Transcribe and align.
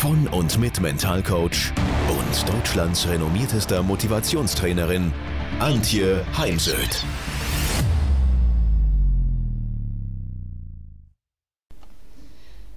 von 0.00 0.26
und 0.28 0.58
mit 0.58 0.80
Mentalcoach 0.80 1.74
und 2.08 2.48
Deutschlands 2.48 3.06
renommiertester 3.06 3.82
Motivationstrainerin 3.82 5.12
Antje 5.58 6.24
Heimsöth. 6.38 7.04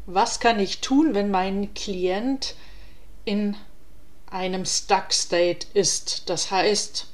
Was 0.05 0.41
kann 0.41 0.59
ich 0.59 0.81
tun, 0.81 1.13
wenn 1.13 1.31
mein 1.31 1.73
Klient 1.73 2.55
in 3.23 3.55
einem 4.29 4.65
Stuck 4.65 5.13
State 5.13 5.67
ist? 5.73 6.29
Das 6.29 6.51
heißt, 6.51 7.07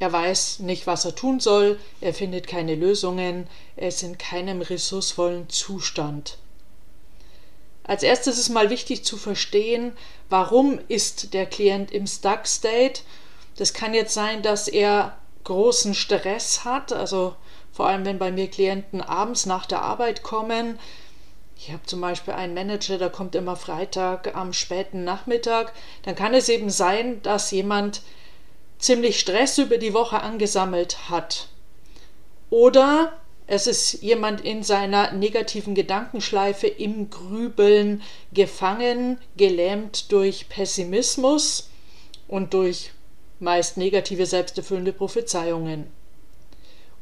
er 0.00 0.12
weiß 0.12 0.58
nicht, 0.60 0.88
was 0.88 1.04
er 1.04 1.14
tun 1.14 1.38
soll, 1.38 1.78
er 2.00 2.12
findet 2.12 2.48
keine 2.48 2.74
Lösungen, 2.74 3.46
er 3.76 3.86
ist 3.86 4.02
in 4.02 4.18
keinem 4.18 4.62
ressourcevollen 4.62 5.48
Zustand. 5.48 6.38
Als 7.84 8.02
erstes 8.02 8.38
ist 8.38 8.48
mal 8.48 8.70
wichtig 8.70 9.04
zu 9.04 9.16
verstehen, 9.16 9.92
warum 10.30 10.80
ist 10.88 11.34
der 11.34 11.46
Klient 11.46 11.90
im 11.92 12.06
Stuck 12.06 12.46
State. 12.46 13.02
Das 13.56 13.74
kann 13.74 13.94
jetzt 13.94 14.14
sein, 14.14 14.42
dass 14.42 14.68
er 14.68 15.16
großen 15.44 15.94
Stress 15.94 16.64
hat, 16.64 16.92
also 16.92 17.36
vor 17.72 17.86
allem 17.86 18.06
wenn 18.06 18.18
bei 18.18 18.32
mir 18.32 18.48
Klienten 18.48 19.02
abends 19.02 19.44
nach 19.46 19.66
der 19.66 19.82
Arbeit 19.82 20.22
kommen. 20.22 20.78
Ich 21.56 21.70
habe 21.70 21.82
zum 21.84 22.00
Beispiel 22.00 22.34
einen 22.34 22.54
Manager, 22.54 22.98
der 22.98 23.10
kommt 23.10 23.34
immer 23.34 23.56
Freitag 23.56 24.34
am 24.34 24.52
späten 24.52 25.04
Nachmittag. 25.04 25.72
Dann 26.02 26.14
kann 26.14 26.34
es 26.34 26.48
eben 26.48 26.70
sein, 26.70 27.22
dass 27.22 27.50
jemand 27.50 28.02
ziemlich 28.78 29.20
Stress 29.20 29.58
über 29.58 29.78
die 29.78 29.94
Woche 29.94 30.20
angesammelt 30.20 31.10
hat. 31.10 31.48
Oder 32.50 33.12
es 33.46 33.66
ist 33.66 34.02
jemand 34.02 34.40
in 34.40 34.62
seiner 34.62 35.12
negativen 35.12 35.74
Gedankenschleife 35.74 36.66
im 36.66 37.10
Grübeln 37.10 38.02
gefangen, 38.32 39.18
gelähmt 39.36 40.10
durch 40.12 40.48
Pessimismus 40.48 41.68
und 42.26 42.54
durch 42.54 42.92
meist 43.40 43.76
negative 43.76 44.24
selbsterfüllende 44.24 44.92
Prophezeiungen. 44.92 45.86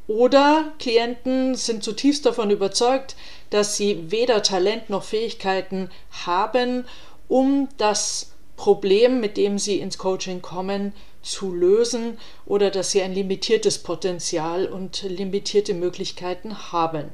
Oder 0.09 0.73
Klienten 0.81 1.55
sind 1.55 1.85
zutiefst 1.85 2.27
davon 2.27 2.51
überzeugt, 2.51 3.15
dass 3.51 3.77
sie 3.77 4.11
weder 4.11 4.43
Talent 4.43 4.91
noch 4.91 5.05
Fähigkeiten 5.05 5.91
haben, 6.25 6.85
um 7.29 7.69
das 7.79 8.32
Problem, 8.63 9.19
mit 9.19 9.37
dem 9.39 9.59
sie 9.59 9.81
ins 9.81 9.99
Coaching 9.99 10.41
kommen, 10.41 10.93
zu 11.21 11.53
lösen 11.53 12.17
oder 12.47 12.71
dass 12.71 12.93
sie 12.93 13.03
ein 13.03 13.13
limitiertes 13.13 13.79
Potenzial 13.79 14.67
und 14.67 15.03
limitierte 15.03 15.75
Möglichkeiten 15.75 16.71
haben. 16.71 17.11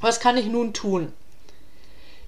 Was 0.00 0.20
kann 0.20 0.38
ich 0.38 0.46
nun 0.46 0.72
tun? 0.72 1.12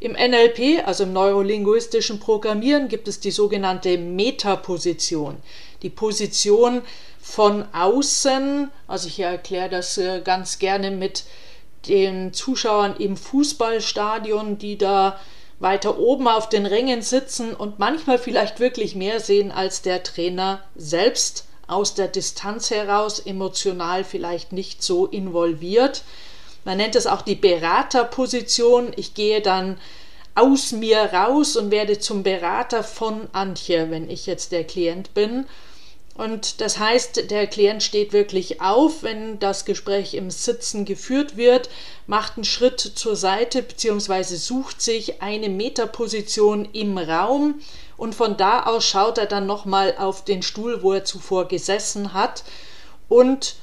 Im 0.01 0.13
NLP, 0.13 0.87
also 0.87 1.05
im 1.05 1.15
neurolinguistischen 1.15 2.21
Programmieren, 2.21 2.89
gibt 2.89 3.09
es 3.09 3.21
die 3.21 3.31
sogenannte 3.31 3.97
Metaposition. 3.97 5.39
Die 5.81 5.89
Position 5.89 6.83
von 7.23 7.65
außen, 7.73 8.71
also 8.87 9.09
ich 9.09 9.19
erkläre 9.19 9.71
das 9.71 9.97
äh, 9.97 10.21
ganz 10.23 10.59
gerne 10.59 10.91
mit 10.91 11.25
den 11.89 12.35
Zuschauern 12.35 12.97
im 12.99 13.17
Fußballstadion, 13.17 14.59
die 14.59 14.77
da 14.77 15.19
weiter 15.65 15.99
oben 15.99 16.29
auf 16.29 16.49
den 16.49 16.67
Rängen 16.67 17.03
sitzen 17.03 17.53
und 17.55 17.81
manchmal 17.81 18.19
vielleicht 18.19 18.61
wirklich 18.61 18.95
mehr 18.95 19.19
sehen 19.19 19.51
als 19.51 19.83
der 19.83 20.05
Trainer 20.05 20.63
selbst 20.77 21.47
aus 21.67 21.95
der 21.95 22.07
Distanz 22.07 22.71
heraus, 22.71 23.19
emotional 23.19 24.05
vielleicht 24.05 24.53
nicht 24.53 24.83
so 24.83 25.07
involviert. 25.07 26.03
Man 26.65 26.77
nennt 26.77 26.95
es 26.95 27.07
auch 27.07 27.23
die 27.23 27.35
Beraterposition. 27.35 28.93
Ich 28.97 29.15
gehe 29.15 29.41
dann 29.41 29.79
aus 30.35 30.73
mir 30.73 30.99
raus 30.99 31.57
und 31.57 31.71
werde 31.71 31.99
zum 31.99 32.23
Berater 32.23 32.83
von 32.83 33.29
Antje, 33.33 33.91
wenn 33.91 34.11
ich 34.11 34.27
jetzt 34.27 34.53
der 34.53 34.65
Klient 34.65 35.15
bin. 35.15 35.47
Und 36.17 36.61
das 36.61 36.79
heißt, 36.79 37.31
der 37.31 37.49
Klient 37.49 37.83
steht 37.83 38.13
wirklich 38.13 38.61
auf, 38.61 39.03
wenn 39.03 39.41
das 39.41 39.65
Gespräch 39.65 40.15
im 40.15 40.31
Sitzen 40.31 40.85
geführt 40.85 41.37
wird, 41.37 41.69
macht 42.07 42.37
einen 42.37 42.45
Schritt 42.45 42.81
zur 42.81 43.17
Seite 43.17 43.63
bzw. 43.63 44.37
sucht 44.37 44.81
sich 44.81 45.23
eine 45.23 45.49
Meterposition 45.49 46.69
im 46.73 46.99
Raum 46.99 47.61
und 47.97 48.15
von 48.15 48.37
da 48.37 48.63
aus 48.63 48.85
schaut 48.85 49.19
er 49.19 49.27
dann 49.27 49.47
nochmal 49.47 49.97
auf 49.99 50.25
den 50.25 50.43
Stuhl, 50.43 50.83
wo 50.83 50.93
er 50.93 51.05
zuvor 51.05 51.49
gesessen 51.49 52.13
hat 52.13 52.45
und 53.09 53.57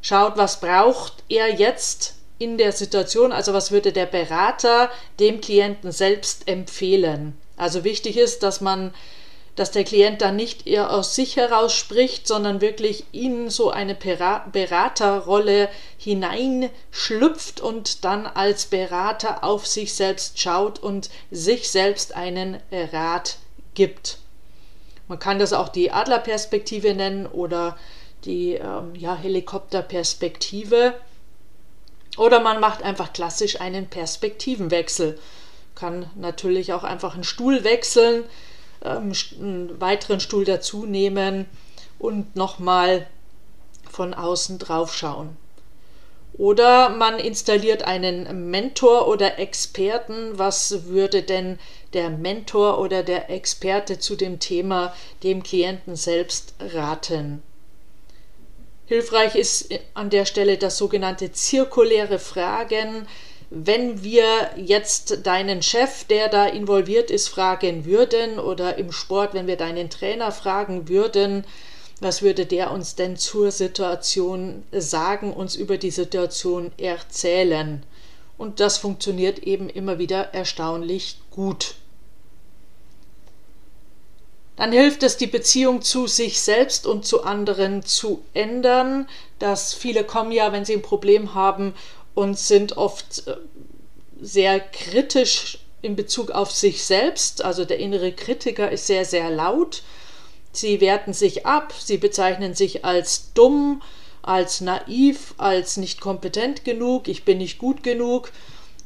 schaut, 0.00 0.36
was 0.36 0.58
braucht 0.60 1.22
er 1.28 1.54
jetzt 1.54 2.14
in 2.40 2.58
der 2.58 2.72
Situation, 2.72 3.30
also 3.30 3.52
was 3.52 3.70
würde 3.70 3.92
der 3.92 4.06
Berater 4.06 4.90
dem 5.20 5.40
Klienten 5.40 5.92
selbst 5.92 6.48
empfehlen. 6.48 7.36
Also 7.56 7.84
wichtig 7.84 8.16
ist, 8.16 8.42
dass 8.42 8.60
man 8.60 8.92
dass 9.58 9.72
der 9.72 9.82
Klient 9.82 10.22
dann 10.22 10.36
nicht 10.36 10.68
eher 10.68 10.92
aus 10.92 11.16
sich 11.16 11.34
heraus 11.34 11.74
spricht, 11.74 12.28
sondern 12.28 12.60
wirklich 12.60 13.06
in 13.10 13.50
so 13.50 13.72
eine 13.72 13.96
Beraterrolle 13.96 15.68
hineinschlüpft 15.96 17.60
und 17.60 18.04
dann 18.04 18.26
als 18.26 18.66
Berater 18.66 19.42
auf 19.42 19.66
sich 19.66 19.94
selbst 19.94 20.38
schaut 20.38 20.78
und 20.78 21.10
sich 21.32 21.70
selbst 21.70 22.14
einen 22.14 22.58
Rat 22.70 23.38
gibt. 23.74 24.18
Man 25.08 25.18
kann 25.18 25.40
das 25.40 25.52
auch 25.52 25.70
die 25.70 25.90
Adlerperspektive 25.90 26.94
nennen 26.94 27.26
oder 27.26 27.76
die 28.26 28.54
ähm, 28.54 28.94
ja, 28.94 29.16
Helikopterperspektive. 29.16 30.94
Oder 32.16 32.38
man 32.40 32.60
macht 32.60 32.84
einfach 32.84 33.12
klassisch 33.12 33.60
einen 33.60 33.88
Perspektivenwechsel. 33.88 35.18
Kann 35.74 36.10
natürlich 36.14 36.72
auch 36.72 36.84
einfach 36.84 37.14
einen 37.14 37.24
Stuhl 37.24 37.64
wechseln 37.64 38.24
ähm, 38.84 39.12
einen 39.40 39.80
weiteren 39.80 40.20
Stuhl 40.20 40.44
dazu 40.44 40.86
nehmen 40.86 41.46
und 41.98 42.36
nochmal 42.36 43.06
von 43.90 44.14
außen 44.14 44.58
drauf 44.58 44.94
schauen. 44.94 45.36
Oder 46.34 46.90
man 46.90 47.18
installiert 47.18 47.82
einen 47.82 48.50
Mentor 48.50 49.08
oder 49.08 49.40
Experten. 49.40 50.38
Was 50.38 50.84
würde 50.84 51.22
denn 51.22 51.58
der 51.94 52.10
Mentor 52.10 52.78
oder 52.78 53.02
der 53.02 53.28
Experte 53.28 53.98
zu 53.98 54.14
dem 54.14 54.38
Thema 54.38 54.94
dem 55.24 55.42
Klienten 55.42 55.96
selbst 55.96 56.54
raten? 56.60 57.42
Hilfreich 58.86 59.34
ist 59.34 59.68
an 59.94 60.10
der 60.10 60.24
Stelle 60.24 60.56
das 60.56 60.78
sogenannte 60.78 61.32
zirkuläre 61.32 62.18
Fragen 62.18 63.06
wenn 63.50 64.02
wir 64.02 64.50
jetzt 64.56 65.26
deinen 65.26 65.62
Chef, 65.62 66.04
der 66.04 66.28
da 66.28 66.46
involviert 66.46 67.10
ist, 67.10 67.28
fragen 67.28 67.86
würden 67.86 68.38
oder 68.38 68.76
im 68.76 68.92
Sport, 68.92 69.32
wenn 69.32 69.46
wir 69.46 69.56
deinen 69.56 69.88
Trainer 69.88 70.32
fragen 70.32 70.88
würden, 70.88 71.44
was 72.00 72.22
würde 72.22 72.46
der 72.46 72.70
uns 72.70 72.94
denn 72.94 73.16
zur 73.16 73.50
Situation 73.50 74.64
sagen, 74.70 75.32
uns 75.32 75.56
über 75.56 75.78
die 75.78 75.90
Situation 75.90 76.70
erzählen? 76.78 77.82
Und 78.36 78.60
das 78.60 78.76
funktioniert 78.76 79.40
eben 79.40 79.68
immer 79.68 79.98
wieder 79.98 80.32
erstaunlich 80.34 81.18
gut. 81.30 81.74
Dann 84.58 84.72
hilft 84.72 85.04
es, 85.04 85.16
die 85.16 85.28
Beziehung 85.28 85.82
zu 85.82 86.08
sich 86.08 86.40
selbst 86.40 86.84
und 86.84 87.04
zu 87.04 87.22
anderen 87.22 87.84
zu 87.84 88.24
ändern. 88.34 89.08
Dass 89.38 89.72
viele 89.72 90.02
kommen 90.02 90.32
ja, 90.32 90.52
wenn 90.52 90.64
sie 90.64 90.74
ein 90.74 90.82
Problem 90.82 91.34
haben 91.34 91.74
und 92.18 92.36
sind 92.36 92.76
oft 92.76 93.28
äh, 93.28 93.36
sehr 94.20 94.58
kritisch 94.58 95.60
in 95.82 95.94
Bezug 95.94 96.32
auf 96.32 96.50
sich 96.50 96.82
selbst. 96.82 97.44
Also 97.44 97.64
der 97.64 97.78
innere 97.78 98.10
Kritiker 98.10 98.72
ist 98.72 98.88
sehr, 98.88 99.04
sehr 99.04 99.30
laut. 99.30 99.84
Sie 100.50 100.80
werten 100.80 101.12
sich 101.12 101.46
ab, 101.46 101.72
sie 101.78 101.96
bezeichnen 101.96 102.54
sich 102.54 102.84
als 102.84 103.32
dumm, 103.34 103.82
als 104.20 104.60
naiv, 104.60 105.34
als 105.38 105.76
nicht 105.76 106.00
kompetent 106.00 106.64
genug, 106.64 107.06
ich 107.06 107.24
bin 107.24 107.38
nicht 107.38 107.58
gut 107.58 107.84
genug. 107.84 108.32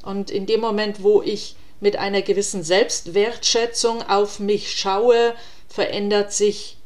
Und 0.02 0.30
in 0.30 0.44
dem 0.44 0.60
Moment, 0.60 1.02
wo 1.02 1.22
ich 1.22 1.56
mit 1.80 1.96
einer 1.96 2.20
gewissen 2.20 2.62
Selbstwertschätzung 2.62 4.02
auf 4.02 4.40
mich 4.40 4.72
schaue, 4.72 5.34
verändert 5.68 6.34
sich 6.34 6.76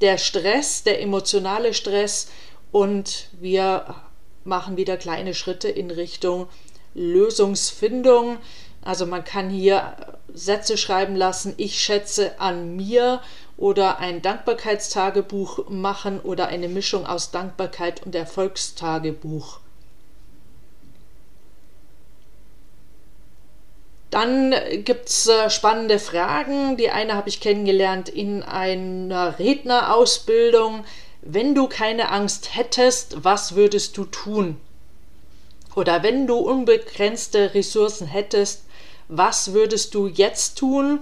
der 0.00 0.16
Stress, 0.16 0.82
der 0.82 1.02
emotionale 1.02 1.74
Stress 1.74 2.28
und 2.72 3.28
wir 3.38 3.94
machen 4.48 4.76
wieder 4.76 4.96
kleine 4.96 5.34
Schritte 5.34 5.68
in 5.68 5.92
Richtung 5.92 6.48
Lösungsfindung. 6.94 8.38
Also 8.82 9.06
man 9.06 9.22
kann 9.22 9.50
hier 9.50 9.94
Sätze 10.32 10.76
schreiben 10.76 11.14
lassen, 11.14 11.54
ich 11.56 11.80
schätze 11.80 12.40
an 12.40 12.74
mir 12.76 13.20
oder 13.56 13.98
ein 13.98 14.22
Dankbarkeitstagebuch 14.22 15.68
machen 15.68 16.20
oder 16.20 16.48
eine 16.48 16.68
Mischung 16.68 17.06
aus 17.06 17.30
Dankbarkeit 17.30 18.04
und 18.04 18.14
Erfolgstagebuch. 18.14 19.60
Dann 24.10 24.54
gibt 24.84 25.08
es 25.08 25.26
äh, 25.26 25.50
spannende 25.50 25.98
Fragen. 25.98 26.76
Die 26.78 26.90
eine 26.90 27.14
habe 27.14 27.28
ich 27.28 27.40
kennengelernt 27.40 28.08
in 28.08 28.42
einer 28.42 29.38
Rednerausbildung. 29.38 30.84
Wenn 31.30 31.54
du 31.54 31.68
keine 31.68 32.10
Angst 32.10 32.56
hättest, 32.56 33.22
was 33.22 33.54
würdest 33.54 33.98
du 33.98 34.06
tun? 34.06 34.58
Oder 35.74 36.02
wenn 36.02 36.26
du 36.26 36.36
unbegrenzte 36.36 37.52
Ressourcen 37.52 38.06
hättest, 38.06 38.64
was 39.08 39.52
würdest 39.52 39.94
du 39.94 40.06
jetzt 40.06 40.56
tun, 40.56 41.00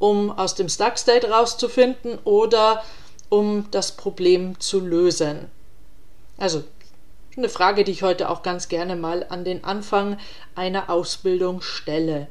um 0.00 0.32
aus 0.32 0.56
dem 0.56 0.68
Stuck 0.68 0.98
State 0.98 1.30
rauszufinden 1.30 2.18
oder 2.24 2.82
um 3.28 3.70
das 3.70 3.92
Problem 3.92 4.58
zu 4.58 4.80
lösen? 4.80 5.48
Also 6.38 6.64
eine 7.36 7.48
Frage, 7.48 7.84
die 7.84 7.92
ich 7.92 8.02
heute 8.02 8.30
auch 8.30 8.42
ganz 8.42 8.66
gerne 8.66 8.96
mal 8.96 9.26
an 9.28 9.44
den 9.44 9.62
Anfang 9.62 10.18
einer 10.56 10.90
Ausbildung 10.90 11.62
stelle. 11.62 12.26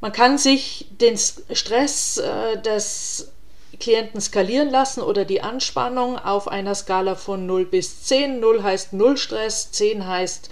Man 0.00 0.10
kann 0.10 0.38
sich 0.38 0.88
den 0.90 1.16
Stress 1.16 2.18
äh, 2.18 2.60
des 2.60 3.30
Klienten 3.76 4.20
skalieren 4.20 4.70
lassen 4.70 5.00
oder 5.00 5.24
die 5.24 5.42
Anspannung 5.42 6.18
auf 6.18 6.48
einer 6.48 6.74
Skala 6.74 7.14
von 7.14 7.46
0 7.46 7.66
bis 7.66 8.04
10. 8.04 8.40
0 8.40 8.62
heißt 8.62 8.92
Null 8.92 9.16
Stress, 9.16 9.72
10 9.72 10.06
heißt 10.06 10.50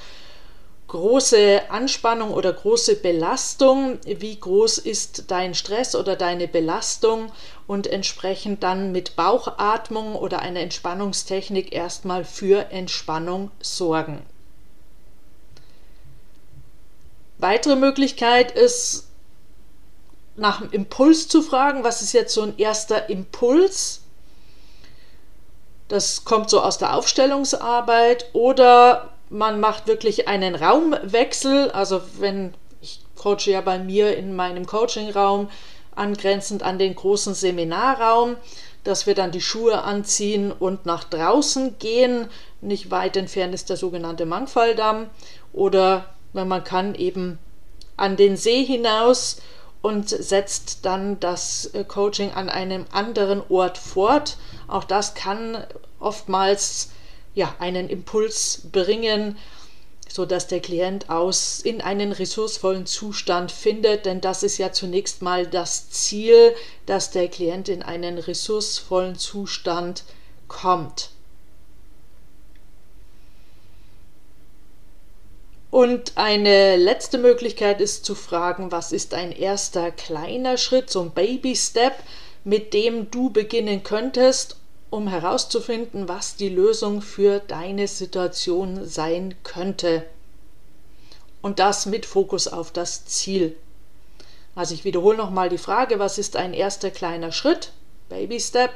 große 0.93 1.71
Anspannung 1.71 2.33
oder 2.35 2.53
große 2.53 2.97
Belastung. 2.97 3.99
Wie 4.05 4.39
groß 4.39 4.77
ist 4.77 5.25
dein 5.31 5.55
Stress 5.55 5.95
oder 5.95 6.17
deine 6.17 6.47
Belastung? 6.49 7.33
Und 7.67 7.87
entsprechend 7.87 8.63
dann 8.63 8.93
mit 8.93 9.17
Bauchatmung 9.17 10.15
oder 10.15 10.41
einer 10.41 10.61
Entspannungstechnik 10.61 11.73
erstmal 11.73 12.25
für 12.25 12.71
Entspannung 12.71 13.51
sorgen. 13.61 14.21
Weitere 17.39 17.75
Möglichkeit 17.77 18.53
ist, 18.53 19.09
nach 20.37 20.61
dem 20.61 20.71
Impuls 20.71 21.29
zu 21.29 21.43
fragen, 21.43 21.85
was 21.85 22.03
ist 22.03 22.13
jetzt 22.13 22.35
so 22.35 22.43
ein 22.43 22.59
erster 22.59 23.09
Impuls? 23.09 24.03
Das 25.89 26.25
kommt 26.25 26.49
so 26.49 26.61
aus 26.61 26.79
der 26.79 26.97
Aufstellungsarbeit 26.97 28.27
oder 28.33 29.11
man 29.29 29.61
macht 29.61 29.87
wirklich 29.87 30.29
einen 30.29 30.55
Raumwechsel. 30.55 31.71
Also 31.71 32.01
wenn 32.19 32.55
ich 32.81 33.01
coache 33.17 33.51
ja 33.51 33.61
bei 33.61 33.79
mir 33.79 34.17
in 34.17 34.35
meinem 34.35 34.67
Coachingraum 34.67 35.49
angrenzend 35.95 36.63
an 36.63 36.79
den 36.79 36.95
großen 36.95 37.35
Seminarraum, 37.35 38.37
dass 38.85 39.07
wir 39.07 39.15
dann 39.15 39.31
die 39.31 39.41
Schuhe 39.41 39.83
anziehen 39.83 40.51
und 40.51 40.87
nach 40.87 41.05
draußen 41.05 41.79
gehen. 41.79 42.29
Nicht 42.61 42.91
weit 42.91 43.17
entfernt 43.17 43.55
ist 43.55 43.71
der 43.71 43.77
sogenannte 43.77 44.27
Mangfalldamm 44.27 45.09
oder 45.53 46.07
wenn 46.33 46.49
man 46.49 46.65
kann 46.65 46.95
eben 46.95 47.39
an 47.97 48.17
den 48.17 48.37
See 48.37 48.65
hinaus 48.65 49.37
und 49.83 50.09
setzt 50.09 50.85
dann 50.85 51.19
das 51.21 51.67
äh, 51.75 51.85
Coaching 51.85 52.31
an 52.31 52.49
einem 52.49 52.87
anderen 52.93 53.43
Ort 53.51 53.77
fort. 53.77 54.37
Auch 54.69 54.85
das 54.85 55.15
kann 55.15 55.63
oftmals 55.99 56.91
ja, 57.35 57.55
einen 57.59 57.89
Impuls 57.89 58.63
bringen, 58.71 59.37
sodass 60.09 60.47
der 60.47 60.61
Klient 60.61 61.11
aus 61.11 61.61
in 61.61 61.81
einen 61.81 62.13
ressourcevollen 62.13 62.87
Zustand 62.87 63.51
findet, 63.51 64.07
denn 64.07 64.21
das 64.21 64.43
ist 64.43 64.59
ja 64.59 64.73
zunächst 64.73 65.23
mal 65.23 65.47
das 65.47 65.91
Ziel, 65.91 66.55
dass 66.87 67.11
der 67.11 67.29
Klient 67.29 67.69
in 67.69 67.83
einen 67.83 68.19
ressourcevollen 68.19 69.17
Zustand 69.17 70.05
kommt. 70.49 71.12
Und 75.73 76.19
eine 76.19 76.77
letzte 76.77 77.17
Möglichkeit 77.17 77.81
ist 77.81 78.05
zu 78.05 78.15
fragen, 78.15 78.71
was 78.71 78.93
ist 78.93 79.15
ein 79.15 79.33
erster 79.33 79.91
kleiner 79.91 80.59
Schritt, 80.59 80.91
so 80.91 81.01
ein 81.01 81.13
Baby-Step, 81.13 81.95
mit 82.45 82.75
dem 82.75 83.11
du 83.11 83.31
beginnen 83.31 83.83
könntest, 83.83 84.59
um 84.91 85.09
herauszufinden, 85.09 86.09
was 86.09 86.37
die 86.37 86.51
Lösung 86.51 87.01
für 87.01 87.39
deine 87.39 87.89
Situation 87.89 88.87
sein 88.87 89.35
könnte. 89.45 90.05
Und 91.41 91.59
das 91.59 91.87
mit 91.87 92.05
Fokus 92.05 92.49
auf 92.49 92.71
das 92.71 93.07
Ziel. 93.07 93.57
Also 94.55 94.75
ich 94.75 94.85
wiederhole 94.85 95.17
nochmal 95.17 95.49
die 95.49 95.57
Frage, 95.57 95.99
was 95.99 96.19
ist 96.19 96.37
ein 96.37 96.53
erster 96.53 96.91
kleiner 96.91 97.33
Schritt, 97.33 97.73
Baby-Step, 98.11 98.73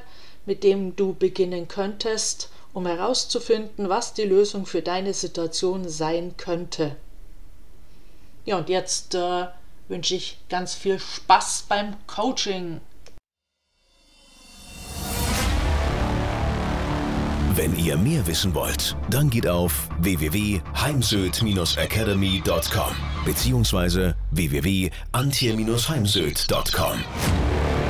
mit 0.46 0.64
dem 0.64 0.96
du 0.96 1.12
beginnen 1.12 1.68
könntest, 1.68 2.48
um 2.76 2.86
herauszufinden, 2.86 3.88
was 3.88 4.12
die 4.12 4.24
Lösung 4.24 4.66
für 4.66 4.82
deine 4.82 5.14
Situation 5.14 5.88
sein 5.88 6.34
könnte. 6.36 6.96
Ja, 8.44 8.58
und 8.58 8.68
jetzt 8.68 9.14
äh, 9.14 9.46
wünsche 9.88 10.14
ich 10.14 10.36
ganz 10.50 10.74
viel 10.74 10.98
Spaß 10.98 11.64
beim 11.70 11.94
Coaching. 12.06 12.82
Wenn 17.54 17.74
ihr 17.78 17.96
mehr 17.96 18.26
wissen 18.26 18.54
wollt, 18.54 18.94
dann 19.08 19.30
geht 19.30 19.48
auf 19.48 19.88
www.heimsöd-academy.com 20.00 22.94
bzw. 23.24 24.12
www.antje-heimsöd.com. 24.32 27.04